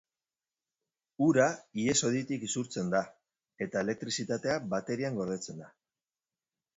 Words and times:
Ura 1.25 1.43
ihes-hoditik 1.83 2.45
isurtzen 2.47 2.89
da 2.95 3.01
eta 3.65 3.83
elektrizitatea 3.87 4.57
baterian 4.73 5.21
gordetzen 5.21 5.61
da. 5.65 5.69